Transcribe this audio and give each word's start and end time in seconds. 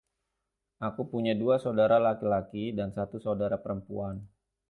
Aku 0.87 1.01
punya 1.13 1.33
dua 1.41 1.55
saudara 1.65 1.97
laki-laki 2.07 2.65
dan 2.79 2.89
satu 2.97 3.17
saudara 3.25 3.57
perempuan. 3.65 4.15